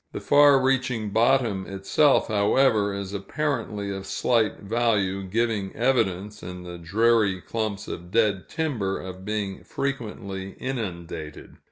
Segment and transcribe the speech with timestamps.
[0.13, 6.79] The far reaching bottom itself, however, is apparently of slight value, giving evidence, in the
[6.79, 11.57] dreary clumps of dead timber, of being frequently inundated.